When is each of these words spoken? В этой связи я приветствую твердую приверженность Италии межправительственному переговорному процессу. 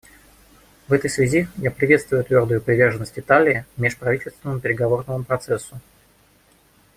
В 0.87 0.93
этой 0.93 1.11
связи 1.11 1.47
я 1.57 1.69
приветствую 1.69 2.23
твердую 2.23 2.59
приверженность 2.59 3.19
Италии 3.19 3.65
межправительственному 3.77 4.59
переговорному 4.59 5.23
процессу. 5.23 5.79